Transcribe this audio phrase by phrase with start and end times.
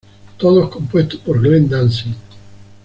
[0.37, 2.15] Todos compuestos por Glenn Danzig.